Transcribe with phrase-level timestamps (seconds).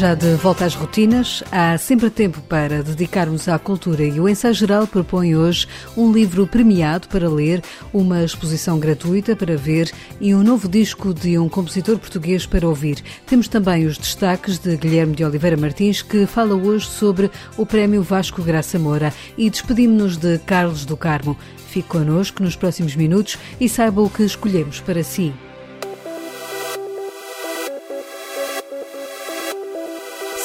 [0.00, 4.54] Já de volta às rotinas, há sempre tempo para dedicarmos à cultura e o Ensaio
[4.54, 7.62] Geral propõe hoje um livro premiado para ler,
[7.92, 13.02] uma exposição gratuita para ver e um novo disco de um compositor português para ouvir.
[13.26, 18.02] Temos também os destaques de Guilherme de Oliveira Martins, que fala hoje sobre o Prémio
[18.02, 21.36] Vasco Graça Moura e despedimos-nos de Carlos do Carmo.
[21.68, 25.30] Fique connosco nos próximos minutos e saiba o que escolhemos para si.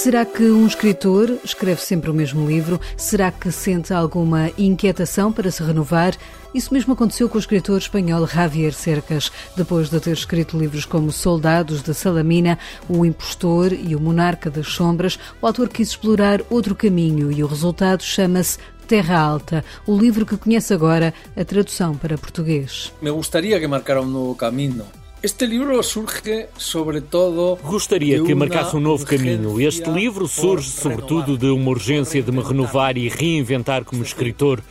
[0.05, 2.79] Será que um escritor escreve sempre o mesmo livro?
[2.95, 6.15] Será que sente alguma inquietação para se renovar?
[6.53, 9.31] Isso mesmo aconteceu com o escritor espanhol Javier Cercas.
[9.57, 14.67] Depois de ter escrito livros como Soldados de Salamina, O Impostor e O Monarca das
[14.67, 20.25] Sombras, o autor quis explorar outro caminho e o resultado chama-se Terra Alta, o livro
[20.25, 22.93] que conhece agora a tradução para português.
[23.01, 24.85] Me gostaria que marcara um novo caminho
[25.25, 27.57] este livro surge sobretudo.
[27.63, 29.59] Gostaria que marcasse um novo caminho.
[29.59, 34.61] Este livro surge sobretudo de uma urgência de me renovar e reinventar como escritor.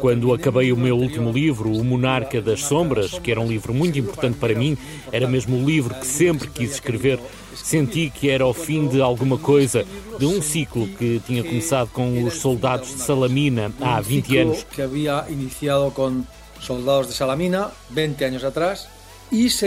[0.00, 4.00] Quando acabei o meu último livro, O Monarca das Sombras, que era um livro muito
[4.00, 4.76] importante para mim,
[5.12, 7.20] era mesmo o livro que sempre quis escrever.
[7.54, 9.86] Senti que era o fim de alguma coisa,
[10.18, 14.66] de um ciclo que tinha começado com os soldados de Salamina há 20 anos.
[14.72, 16.24] Que havia iniciado com
[16.60, 18.88] soldados de Salamina 20 anos atrás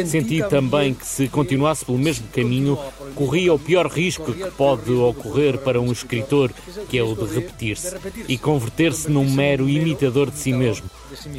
[0.06, 2.78] Senti também que se continuasse pelo mesmo caminho,
[3.16, 6.52] corria o pior risco que pode ocorrer para um escritor,
[6.90, 7.96] que é o de repetir-se
[8.28, 10.90] e converter-se num mero imitador de si mesmo.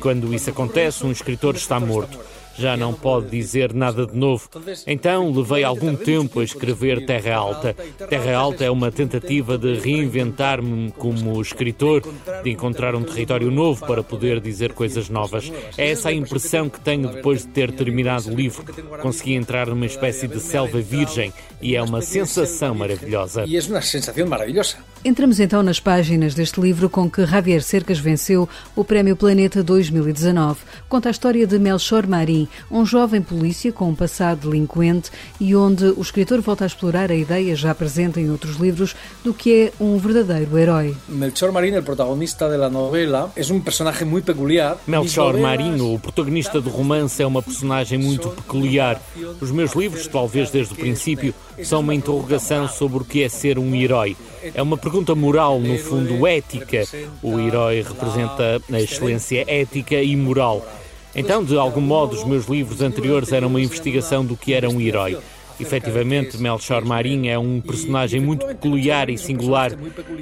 [0.00, 2.18] Quando isso acontece, um escritor está morto
[2.58, 4.48] já não pode dizer nada de novo.
[4.86, 7.74] Então levei algum tempo a escrever Terra Alta.
[8.08, 12.02] Terra Alta é uma tentativa de reinventar-me como escritor,
[12.42, 15.52] de encontrar um território novo para poder dizer coisas novas.
[15.76, 18.64] É essa a impressão que tenho depois de ter terminado o livro.
[19.00, 23.44] Consegui entrar numa espécie de selva virgem e é uma sensação maravilhosa.
[23.46, 24.76] E é uma sensação maravilhosa.
[25.06, 30.60] Entramos então nas páginas deste livro com que Javier Cercas venceu o Prémio Planeta 2019.
[30.88, 35.84] Conta a história de Melchor Marim, um jovem polícia com um passado delinquente e onde
[35.84, 39.72] o escritor volta a explorar a ideia já presente em outros livros do que é
[39.78, 40.96] um verdadeiro herói.
[41.06, 44.78] Melchor Marim, o protagonista da novela, é um personagem muito peculiar.
[44.86, 49.02] Melchor Marim, o protagonista do romance, é uma personagem muito peculiar.
[49.38, 53.58] Os meus livros, talvez desde o princípio, são uma interrogação sobre o que é ser
[53.58, 54.16] um herói.
[54.52, 56.84] É uma pergunta moral, no fundo ética.
[57.22, 60.66] O herói representa a excelência ética e moral.
[61.14, 64.80] Então, de algum modo, os meus livros anteriores eram uma investigação do que era um
[64.80, 65.16] herói.
[65.58, 69.72] Efetivamente, Melchor Marim é um personagem muito peculiar e singular.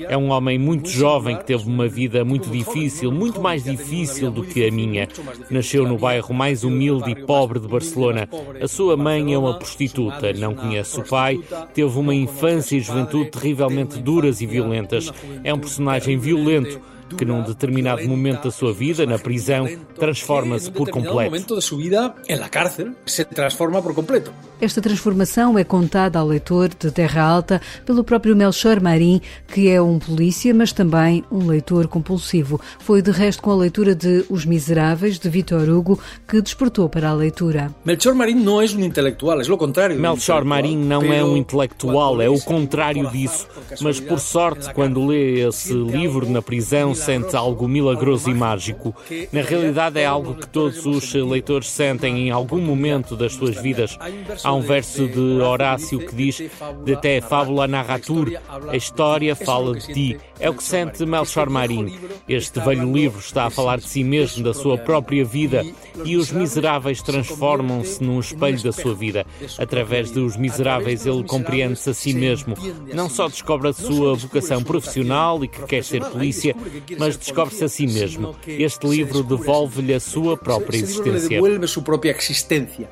[0.08, 4.44] É um homem muito jovem que teve uma vida muito difícil, muito mais difícil do
[4.44, 5.08] que a minha.
[5.50, 8.28] Nasceu no bairro mais humilde e pobre de Barcelona.
[8.60, 11.40] A sua mãe é uma prostituta, não conhece o pai,
[11.74, 15.12] teve uma infância e juventude terrivelmente duras e violentas.
[15.42, 16.80] É um personagem violento
[17.16, 21.30] que num determinado momento da sua vida, na prisão, transforma-se por completo.
[21.30, 24.32] momento da sua vida, na cárcel, se transforma por completo.
[24.60, 29.82] Esta transformação é contada ao leitor de Terra Alta pelo próprio Melchor Marim, que é
[29.82, 32.60] um polícia, mas também um leitor compulsivo.
[32.78, 35.98] Foi de resto com a leitura de Os Miseráveis, de Vitor Hugo,
[36.28, 37.74] que despertou para a leitura.
[37.84, 39.98] Melchor Marim não é um intelectual, é o contrário.
[39.98, 43.48] Melchor Marim não é um intelectual, é o contrário disso.
[43.80, 48.94] Mas por sorte, quando lê esse livro na prisão, sente algo milagroso e mágico.
[49.32, 53.98] Na realidade, é algo que todos os leitores sentem em algum momento das suas vidas.
[54.42, 56.42] Há um verso de Horácio que diz:
[56.84, 58.32] De te fábula narratur,
[58.68, 60.18] a história fala de ti.
[60.38, 61.96] É o que sente Melchor Marim.
[62.28, 65.64] Este velho livro está a falar de si mesmo, da sua própria vida,
[66.04, 69.26] e os miseráveis transformam-se num espelho da sua vida.
[69.58, 72.56] Através dos miseráveis, ele compreende-se a si mesmo.
[72.92, 76.54] Não só descobre a sua vocação profissional e que quer ser polícia,
[76.98, 78.34] mas descobre-se a si mesmo.
[78.46, 81.40] Este livro devolve-lhe a sua própria existência.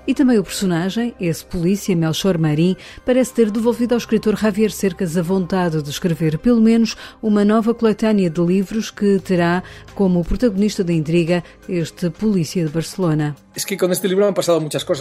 [0.06, 5.16] E também o personagem, esse polícia, Melchor Marim, parece ter devolvido ao escritor Javier Cercas
[5.16, 9.62] a vontade de escrever pelo menos uma nova coletânea de livros que terá
[9.94, 13.36] como protagonista da intriga este polícia de Barcelona.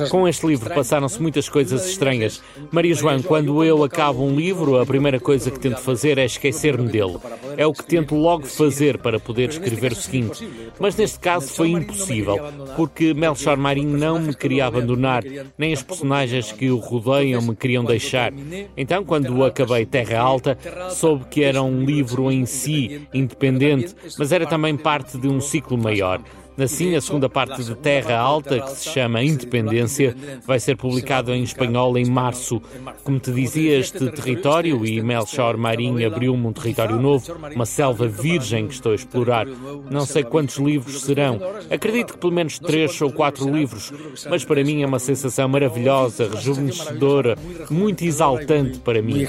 [0.10, 2.42] Com este livro passaram-se muitas coisas estranhas.
[2.72, 6.90] Maria João, quando eu acabo um livro, a primeira coisa que tento fazer é esquecer-me
[6.90, 7.18] dele.
[7.56, 10.48] É o que tento logo fazer para poder escrever o seguinte.
[10.80, 12.38] Mas neste caso foi impossível,
[12.76, 15.24] porque Melchor Marim não me queria abandonar,
[15.58, 18.32] nem as personagens que o rodeiam me queriam deixar.
[18.78, 20.58] Então, quando acabei Terra Alta,
[20.92, 25.78] soube que era um livro em si, independente, mas era também parte de um ciclo
[25.78, 26.22] maior.
[26.60, 30.16] Assim, a segunda parte de Terra Alta, que se chama Independência,
[30.46, 32.62] vai ser publicado em espanhol em março.
[33.04, 38.68] Como te dizia, este território, e Melchor Marinho abriu-me um território novo, uma selva virgem
[38.68, 39.46] que estou a explorar.
[39.90, 41.40] Não sei quantos livros serão.
[41.70, 43.92] Acredito que pelo menos três ou quatro livros,
[44.30, 47.38] mas para mim é uma sensação maravilhosa, rejuvenescedora,
[47.70, 49.26] muito exaltante para mim.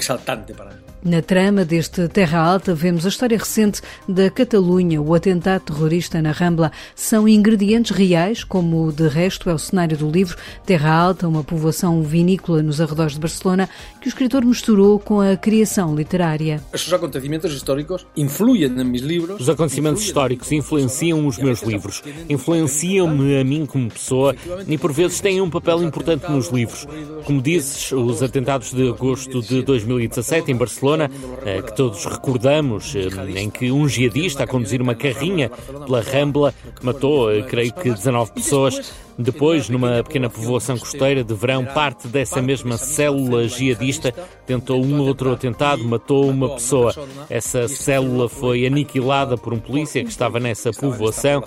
[1.03, 6.31] Na trama deste Terra Alta vemos a história recente da Catalunha, o atentado terrorista na
[6.31, 6.71] Rambla.
[6.95, 12.03] São ingredientes reais, como de resto é o cenário do livro Terra Alta, uma povoação
[12.03, 13.67] vinícola nos arredores de Barcelona,
[13.99, 16.61] que o escritor misturou com a criação literária.
[16.71, 19.41] Os acontecimentos históricos influem nos meus livros.
[19.41, 24.35] Os acontecimentos históricos influenciam os meus livros, influenciam-me a mim como pessoa
[24.67, 26.85] e por vezes têm um papel importante nos livros.
[27.25, 31.09] Como dizes, os atentados de agosto de 2017 em Barcelona Barcelona,
[31.45, 35.49] eh, que todos recordamos, eh, em que um jihadista a conduzir uma carrinha
[35.85, 38.93] pela Rambla matou, eh, creio que 19 pessoas.
[39.21, 44.11] Depois, numa pequena povoação costeira de verão, parte dessa mesma célula jihadista
[44.45, 46.93] tentou um outro atentado, matou uma pessoa.
[47.29, 51.41] Essa célula foi aniquilada por um polícia que estava nessa povoação,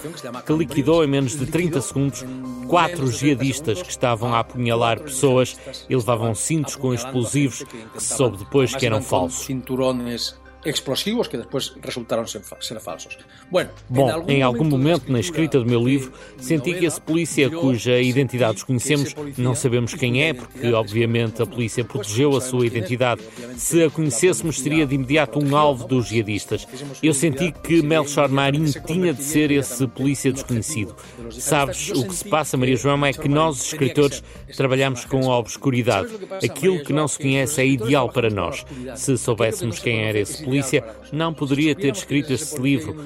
[0.47, 2.25] que liquidou em menos de 30 segundos
[2.69, 8.39] quatro jihadistas que estavam a apunhalar pessoas e levavam cintos com explosivos que se soube
[8.39, 9.49] depois que eram falsos
[10.65, 13.19] explosivos que depois resultaram ser, ser falsos.
[13.51, 18.01] Bueno, Bom, em algum momento na escrita do meu livro, senti que esse polícia cuja
[18.01, 23.23] identidade desconhecemos, não sabemos quem é, porque obviamente a polícia protegeu a sua identidade.
[23.57, 26.67] Se a conhecêssemos, seria de imediato um alvo dos jihadistas.
[27.03, 30.95] Eu senti que Melchor Marinho tinha de ser esse polícia desconhecido.
[31.31, 34.23] Sabes, o que se passa, Maria João, é que nós, escritores,
[34.57, 36.09] trabalhamos com a obscuridade.
[36.43, 38.65] Aquilo que não se conhece é ideal para nós.
[38.97, 42.97] Se soubéssemos quem era esse polícia, polícia não poderia ter escrito esse livro,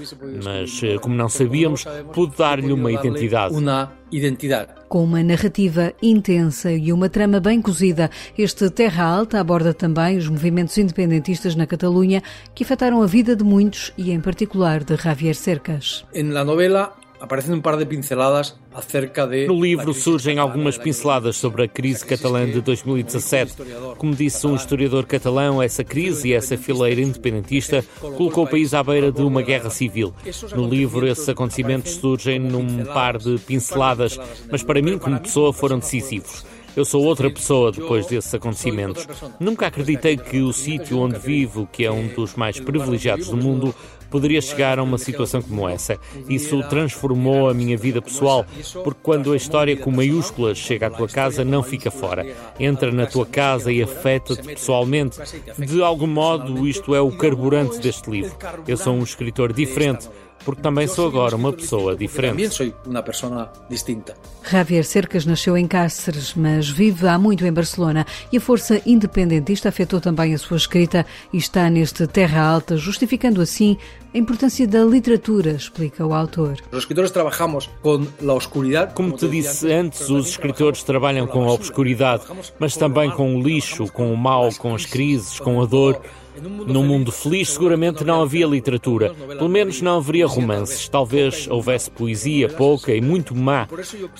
[0.44, 3.54] mas eh, como não sabíamos, pude dar-lhe uma identidade.
[3.54, 4.72] Uma identidade.
[4.88, 10.28] Com uma narrativa intensa e uma trama bem cozida, este Terra Alta aborda também os
[10.28, 12.22] movimentos independentistas na Catalunha
[12.54, 16.04] que afetaram a vida de muitos e, em particular, de Javier Cercas.
[16.14, 19.46] Na novela aparecem um par de pinceladas acerca de.
[19.46, 23.54] No livro surgem algumas pinceladas sobre a crise catalã de 2017.
[23.96, 28.82] Como disse um historiador catalão, essa crise e essa fileira independentista colocou o país à
[28.82, 30.14] beira de uma guerra civil.
[30.54, 34.18] No livro, esses acontecimentos surgem num par de pinceladas,
[34.50, 36.44] mas para mim, como pessoa, foram decisivos.
[36.76, 39.06] Eu sou outra pessoa depois desses acontecimentos.
[39.40, 43.74] Nunca acreditei que o sítio onde vivo, que é um dos mais privilegiados do mundo,
[44.10, 45.98] poderia chegar a uma situação como essa.
[46.28, 48.44] Isso transformou a minha vida pessoal,
[48.84, 52.26] porque quando a história com maiúsculas chega à tua casa, não fica fora.
[52.58, 55.18] Entra na tua casa e afeta-te pessoalmente.
[55.58, 58.36] De algum modo, isto é o carburante deste livro.
[58.66, 60.08] Eu sou um escritor diferente
[60.44, 62.32] porque também sou agora uma pessoa diferente.
[62.32, 64.14] Também sou uma pessoa distinta.
[64.50, 69.68] Javier Cercas nasceu em Cáceres, mas vive há muito em Barcelona e a força independentista
[69.68, 73.76] afetou também a sua escrita e está neste Terra Alta, justificando assim
[74.14, 76.56] a importância da literatura, explica o autor.
[76.72, 78.94] Os escritores trabalhamos com a oscuridade.
[78.94, 82.22] Como te disse antes, os escritores trabalham com a obscuridade,
[82.58, 86.00] mas também com o lixo, com o mal, com as crises, com a dor.
[86.40, 89.14] Num mundo feliz, seguramente não havia literatura.
[89.14, 90.88] Pelo menos não haveria romances.
[90.88, 93.68] Talvez houvesse poesia, pouca e muito má,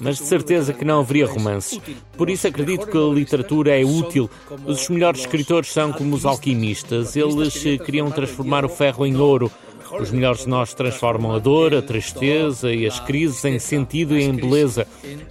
[0.01, 1.81] mas de certeza que não haveria romances.
[2.17, 4.31] Por isso acredito que a literatura é útil.
[4.67, 7.17] Os melhores escritores são como os alquimistas.
[7.17, 9.51] Eles queriam transformar o ferro em ouro.
[9.93, 14.23] Os melhores de nós transformam a dor, a tristeza e as crises em sentido e
[14.23, 14.87] em beleza.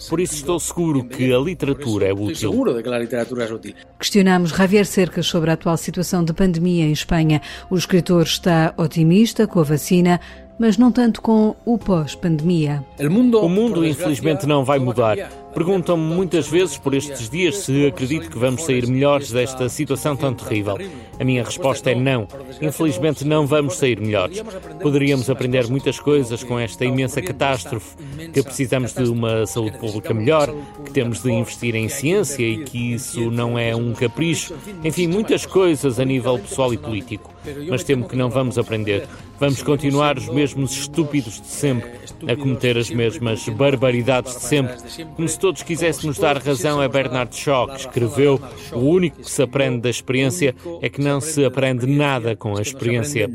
[0.10, 2.52] Por isso estou seguro que a literatura é útil.
[2.82, 3.74] Que a literatura é útil.
[4.00, 7.42] Questionamos Javier Cercas sobre a atual situação de pandemia em Espanha.
[7.70, 10.20] O escritor está otimista com a vacina,
[10.60, 12.84] mas não tanto com o pós-pandemia.
[13.00, 15.18] O mundo, infelizmente, não vai mudar.
[15.58, 20.32] Perguntam-me muitas vezes por estes dias se acredito que vamos sair melhores desta situação tão
[20.32, 20.78] terrível.
[21.20, 22.28] A minha resposta é não.
[22.62, 24.44] Infelizmente, não vamos sair melhores.
[24.80, 27.96] Poderíamos aprender muitas coisas com esta imensa catástrofe,
[28.32, 30.54] que precisamos de uma saúde pública melhor,
[30.86, 34.54] que temos de investir em ciência e que isso não é um capricho.
[34.84, 37.34] Enfim, muitas coisas a nível pessoal e político.
[37.68, 39.08] Mas temo que não vamos aprender.
[39.40, 41.92] Vamos continuar os mesmos estúpidos de sempre,
[42.28, 44.76] a cometer as mesmas barbaridades de sempre,
[45.16, 48.38] como se todos quiséssemos dar razão a Bernard Shaw, que escreveu:
[48.74, 52.62] O único que se aprende da experiência é que não se aprende nada com a
[52.62, 53.30] experiência.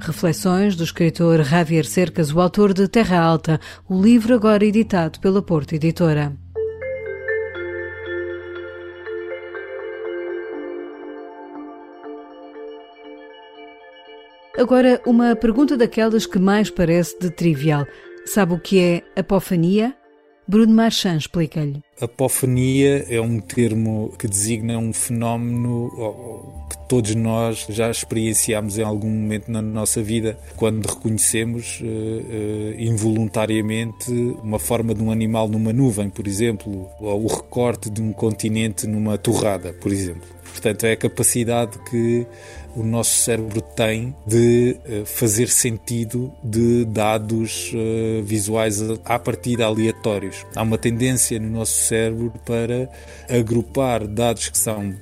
[0.00, 5.42] Reflexões do escritor Javier Cercas, o autor de Terra Alta, o livro agora editado pela
[5.42, 6.34] Porto Editora.
[14.56, 17.86] Agora, uma pergunta daquelas que mais parece de trivial.
[18.24, 19.94] Sabe o que é apofania?
[20.46, 21.82] Bruno Marchand explica-lhe.
[22.00, 25.90] Apofania é um termo que designa um fenómeno
[26.68, 32.74] que todos nós já experienciamos em algum momento na nossa vida, quando reconhecemos uh, uh,
[32.78, 34.10] involuntariamente
[34.42, 38.86] uma forma de um animal numa nuvem, por exemplo, ou o recorte de um continente
[38.86, 40.28] numa torrada, por exemplo.
[40.44, 42.26] Portanto, é a capacidade que
[42.76, 50.44] o nosso cérebro tem de uh, fazer sentido de dados uh, visuais a partir aleatórios.
[50.54, 52.88] Há uma tendência no nosso cérebro para
[53.28, 54.94] agrupar dados que são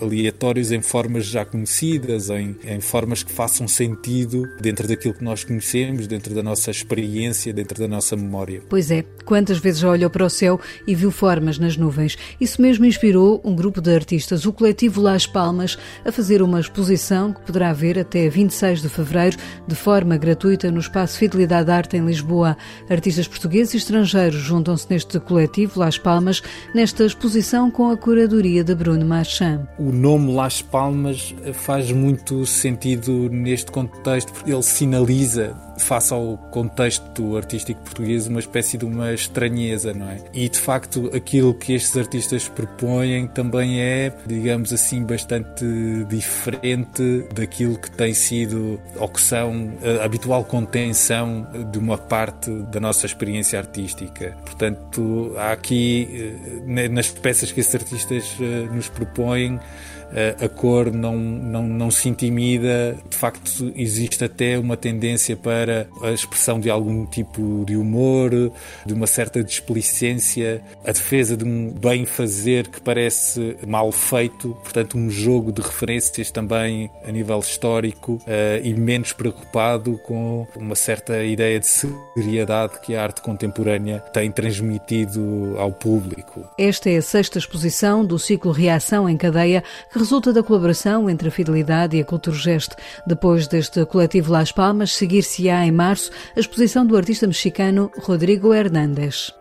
[0.00, 5.44] aleatórios em formas já conhecidas, em, em formas que façam sentido dentro daquilo que nós
[5.44, 8.62] conhecemos, dentro da nossa experiência, dentro da nossa memória.
[8.68, 12.16] Pois é, quantas vezes já olhou para o céu e viu formas nas nuvens?
[12.40, 17.32] Isso mesmo inspirou um grupo de artistas, o coletivo Las Palmas, a fazer uma exposição
[17.32, 22.04] que poderá ver até 26 de fevereiro, de forma gratuita, no Espaço Fidelidade Arte em
[22.04, 22.56] Lisboa.
[22.88, 26.42] Artistas portugueses e estrangeiros juntam-se neste coletivo Las Palmas,
[26.74, 29.04] nesta exposição com a curadoria de Bruno
[29.42, 29.68] Marchand.
[29.78, 37.36] O nome Las Palmas faz muito sentido neste contexto, porque ele sinaliza, face ao contexto
[37.36, 40.18] artístico português, uma espécie de uma estranheza, não é?
[40.32, 45.64] E de facto, aquilo que estes artistas propõem também é, digamos assim, bastante
[46.08, 52.80] diferente daquilo que tem sido ou que são a habitual contenção de uma parte da
[52.80, 54.36] nossa experiência artística.
[54.44, 56.32] Portanto, há aqui,
[56.66, 59.58] eh, nas peças que estes artistas eh, nos propõem,
[60.40, 62.96] a cor não, não, não se intimida.
[63.08, 68.30] De facto, existe até uma tendência para a expressão de algum tipo de humor,
[68.84, 75.10] de uma certa displicência, a defesa de um bem-fazer que parece mal feito, portanto, um
[75.10, 78.20] jogo de referências também a nível histórico uh,
[78.62, 85.54] e menos preocupado com uma certa ideia de seriedade que a arte contemporânea tem transmitido
[85.58, 86.44] ao público.
[86.58, 91.28] Esta é a sexta exposição do ciclo Reação em Cadeia que resulta da colaboração entre
[91.28, 92.72] a Fidelidade e a Culturgest.
[93.06, 99.32] Depois deste coletivo Las Palmas, seguir-se-á em março a exposição do artista mexicano Rodrigo Hernández.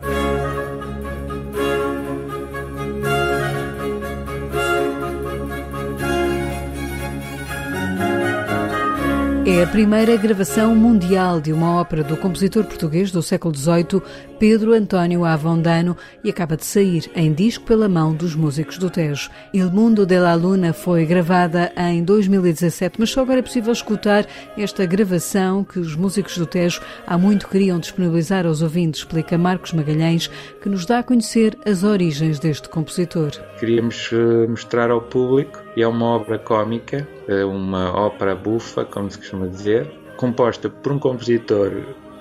[9.47, 14.01] É a primeira gravação mundial de uma ópera do compositor português do século XVIII,
[14.41, 19.29] Pedro António Avondano, e acaba de sair em disco pela mão dos músicos do Tejo.
[19.53, 24.25] Il Mundo de la Luna foi gravada em 2017, mas só agora é possível escutar
[24.57, 29.73] esta gravação que os músicos do Tejo há muito queriam disponibilizar aos ouvintes, explica Marcos
[29.73, 30.27] Magalhães,
[30.59, 33.29] que nos dá a conhecer as origens deste compositor.
[33.59, 39.07] Queríamos eh, mostrar ao público, e é uma obra cómica, eh, uma ópera bufa, como
[39.11, 41.71] se costuma dizer, composta por um compositor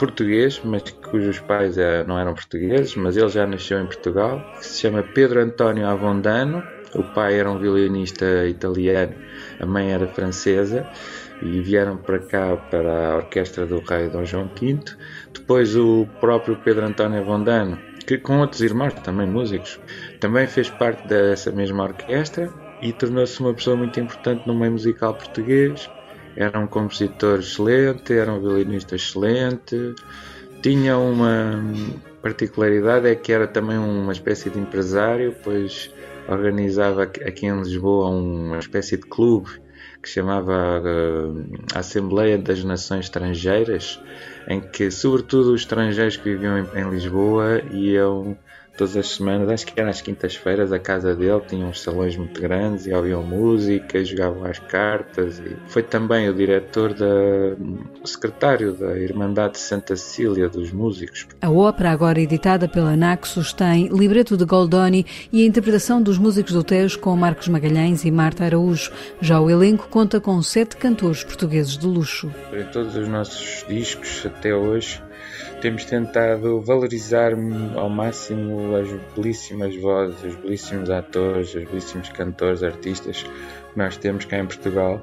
[0.01, 4.67] português, mas cujos pais eh, não eram portugueses, mas ele já nasceu em Portugal, que
[4.67, 6.63] se chama Pedro António Avondano.
[6.95, 9.15] O pai era um violinista italiano,
[9.61, 10.89] a mãe era francesa
[11.43, 14.79] e vieram para cá para a orquestra do rei Dom João V.
[15.33, 19.79] Depois o próprio Pedro António Avondano, que com outros irmãos também músicos,
[20.19, 25.15] também fez parte dessa mesma orquestra e tornou-se uma pessoa muito importante no meio musical
[25.15, 25.89] português.
[26.37, 29.95] Era um compositor excelente, era um violinista excelente,
[30.63, 31.61] tinha uma
[32.23, 35.91] particularidade é que era também uma espécie de empresário, pois
[36.29, 39.49] organizava aqui em Lisboa uma espécie de clube
[40.03, 41.45] que chamava uh,
[41.75, 44.01] Assembleia das Nações Estrangeiras,
[44.49, 48.37] em que sobretudo os estrangeiros que viviam em Lisboa iam
[48.81, 52.41] todas as semanas, acho que era às quintas-feiras, a casa dele tinha uns salões muito
[52.41, 55.39] grandes e ouviam música, jogavam as cartas.
[55.39, 57.05] E foi também o diretor da.
[58.03, 61.27] o secretário da Irmandade de Santa Cecília dos Músicos.
[61.43, 66.55] A ópera, agora editada pela Naxos, tem libreto de Goldoni e a interpretação dos músicos
[66.55, 68.91] do Tejo com Marcos Magalhães e Marta Araújo.
[69.21, 72.33] Já o elenco conta com sete cantores portugueses de luxo.
[72.51, 75.03] Em todos os nossos discos, até hoje,
[75.61, 77.33] temos tentado valorizar
[77.77, 84.25] ao máximo as belíssimas vozes, os belíssimos atores, os belíssimos cantores, artistas que nós temos
[84.25, 85.01] cá em Portugal.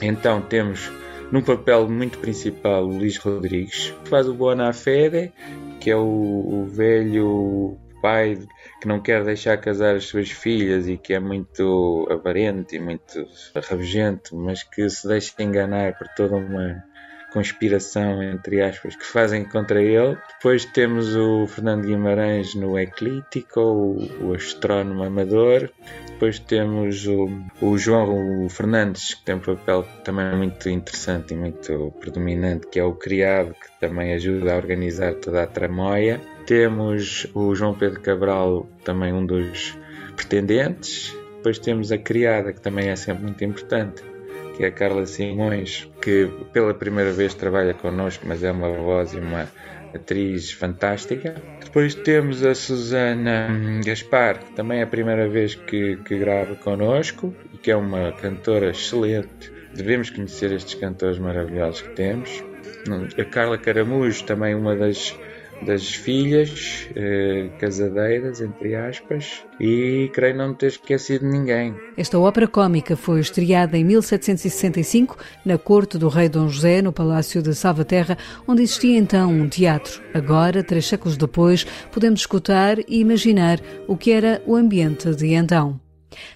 [0.00, 0.90] Então temos
[1.30, 5.32] num papel muito principal o Luís Rodrigues, que faz o Bona Fede,
[5.80, 8.38] que é o, o velho pai
[8.80, 13.26] que não quer deixar casar as suas filhas e que é muito avarente e muito
[13.54, 16.82] rabugento, mas que se deixa enganar por toda uma
[17.30, 20.16] conspiração, entre aspas, que fazem contra ele.
[20.36, 25.70] Depois temos o Fernando Guimarães no Eclíptico, o, o astrónomo amador.
[26.08, 27.28] depois temos o,
[27.60, 32.84] o João Fernandes, que tem um papel também muito interessante e muito predominante, que é
[32.84, 36.20] o criado, que também ajuda a organizar toda a tramóia.
[36.46, 39.78] Temos o João Pedro Cabral, também um dos
[40.16, 41.16] pretendentes.
[41.36, 44.02] Depois temos a criada, que também é sempre muito importante,
[44.60, 49.14] que é a Carla Simões, que pela primeira vez trabalha connosco, mas é uma voz
[49.14, 49.48] e uma
[49.94, 51.34] atriz fantástica.
[51.64, 53.48] Depois temos a Susana
[53.82, 58.12] Gaspar, que também é a primeira vez que, que grava connosco e que é uma
[58.12, 59.50] cantora excelente.
[59.74, 62.44] Devemos conhecer estes cantores maravilhosos que temos.
[63.18, 65.18] A Carla Caramujo, também uma das
[65.62, 71.74] das filhas eh, casadeiras, entre aspas, e creio não ter esquecido ninguém.
[71.96, 77.42] Esta ópera cômica foi estreada em 1765 na corte do rei Dom José, no Palácio
[77.42, 80.02] de Salvaterra, onde existia então um teatro.
[80.14, 85.78] Agora, três séculos depois, podemos escutar e imaginar o que era o ambiente de então.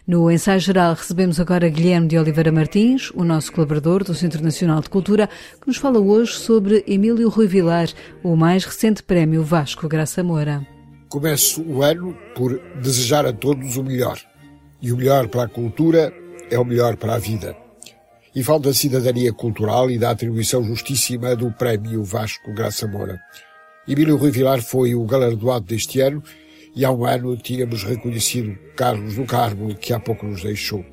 [0.07, 4.81] No ensaio geral recebemos agora Guilherme de Oliveira Martins, o nosso colaborador do Centro Nacional
[4.81, 5.28] de Cultura,
[5.61, 7.88] que nos fala hoje sobre Emílio Rui Vilar,
[8.23, 10.66] o mais recente prémio Vasco Graça Moura.
[11.09, 14.19] Começo o ano por desejar a todos o melhor.
[14.83, 16.12] E o melhor para a cultura
[16.50, 17.57] é o melhor para a vida.
[18.35, 23.21] E falo da cidadania cultural e da atribuição justíssima do prémio Vasco Graça Moura.
[23.87, 26.23] Emílio Rui Vilar foi o galardoado deste ano
[26.75, 30.85] e há um ano tínhamos reconhecido Carlos do Carmo, que há pouco nos deixou.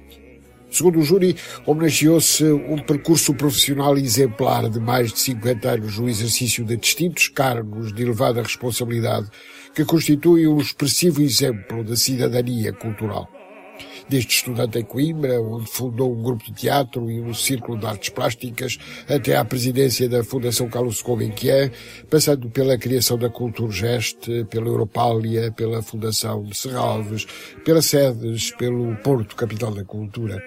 [0.69, 1.35] Segundo o júri,
[1.65, 7.91] homenageou-se um percurso profissional exemplar de mais de 50 anos no exercício de distintos cargos
[7.93, 9.27] de elevada responsabilidade,
[9.75, 13.40] que constitui um expressivo exemplo da cidadania cultural
[14.11, 18.09] desde estudante em Coimbra, onde fundou um grupo de teatro e um círculo de artes
[18.09, 18.77] plásticas,
[19.07, 21.71] até à presidência da Fundação Carlos Gulbenkian,
[22.09, 27.25] passando pela criação da Culturgest, pela Europália, pela Fundação de Serralves,
[27.63, 30.43] pelas sedes, pelo Porto Capital da Cultura.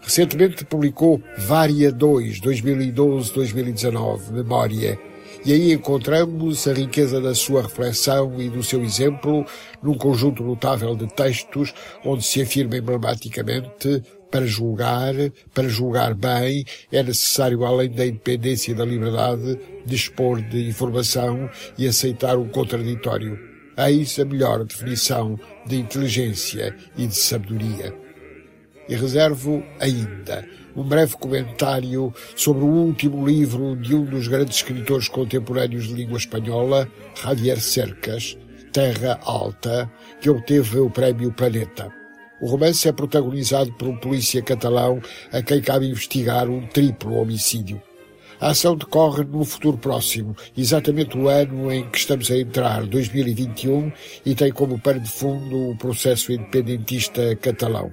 [0.00, 4.98] Recentemente publicou Vária 2, 2012-2019, Memória,
[5.44, 9.44] e aí encontramos a riqueza da sua reflexão e do seu exemplo
[9.82, 15.14] num conjunto notável de textos onde se afirma emblematicamente para julgar,
[15.52, 21.86] para julgar bem, é necessário, além da independência e da liberdade, dispor de informação e
[21.86, 23.38] aceitar o contraditório.
[23.76, 27.94] Eis a melhor definição de inteligência e de sabedoria.
[28.88, 30.44] E reservo ainda
[30.76, 36.18] um breve comentário sobre o último livro de um dos grandes escritores contemporâneos de língua
[36.18, 38.36] espanhola, Javier Cercas,
[38.72, 41.92] Terra Alta, que obteve o prémio Planeta.
[42.40, 45.00] O romance é protagonizado por um polícia catalão
[45.32, 47.80] a quem cabe investigar um triplo homicídio.
[48.40, 53.92] A ação decorre no futuro próximo, exatamente o ano em que estamos a entrar, 2021,
[54.26, 57.92] e tem como pano de fundo o processo independentista catalão.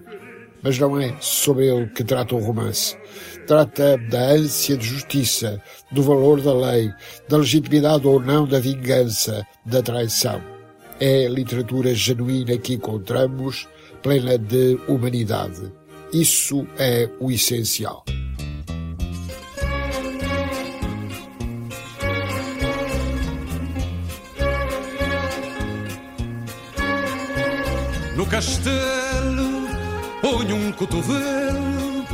[0.63, 2.95] Mas não é sobre ele que trata o romance.
[3.47, 6.91] Trata da ânsia de justiça, do valor da lei,
[7.27, 10.41] da legitimidade ou não da vingança, da traição.
[10.99, 13.67] É literatura genuína que encontramos,
[14.03, 15.71] plena de humanidade.
[16.13, 18.05] Isso é o essencial.
[28.15, 29.00] No castelo
[30.51, 32.05] ponho um cotovelo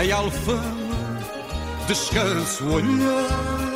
[0.00, 1.18] em alfama,
[1.88, 3.67] descanso o olhar.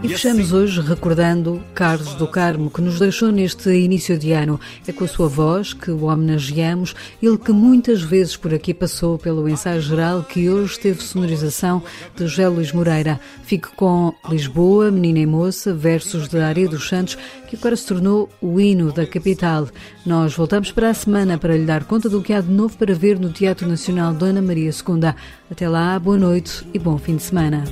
[0.00, 4.60] E fechamos hoje recordando Carlos do Carmo, que nos deixou neste início de ano.
[4.86, 9.18] É com a sua voz que o homenageamos, ele que muitas vezes por aqui passou
[9.18, 11.82] pelo ensaio geral, que hoje teve sonorização
[12.14, 13.18] de José Luís Moreira.
[13.42, 18.28] Fique com Lisboa, Menina e Moça, versos de Ari dos Santos, que agora se tornou
[18.40, 19.66] o hino da capital.
[20.06, 22.94] Nós voltamos para a semana para lhe dar conta do que há de novo para
[22.94, 25.12] ver no Teatro Nacional Dona Maria II.
[25.50, 27.64] Até lá, boa noite e bom fim de semana.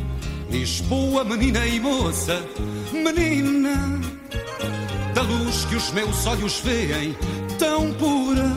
[0.59, 2.43] Lisboa, menina e moça,
[2.91, 4.01] menina,
[5.15, 7.15] da luz que os meus olhos veem,
[7.59, 8.51] tão pura.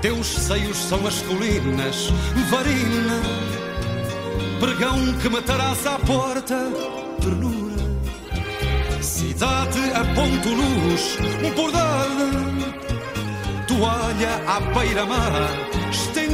[0.00, 2.08] Teus seios são as colinas,
[2.48, 3.20] varina,
[4.58, 6.56] pregão que matarás à porta,
[7.20, 7.76] ternura.
[9.02, 11.18] Cidade a ponto luz,
[11.54, 12.30] bordada,
[13.66, 15.32] toalha à beira-mar,
[15.90, 16.27] estendida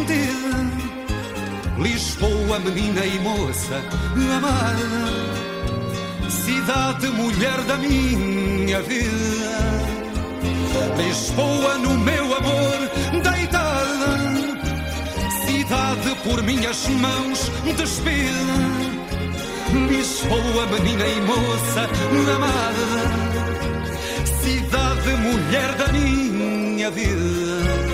[1.84, 3.82] Lisboa, menina e moça
[4.38, 4.88] amada,
[6.30, 9.84] cidade, mulher da minha vida.
[10.96, 12.90] Lisboa, no meu amor,
[13.22, 14.18] deitada,
[15.44, 18.32] cidade por minhas mãos despida.
[19.90, 21.86] Lisboa, menina e moça
[22.34, 22.88] amada,
[24.40, 27.93] cidade, mulher da minha vida.